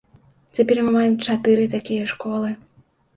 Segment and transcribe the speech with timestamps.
[0.59, 2.49] Цяпер мы маем чатыры такія школы.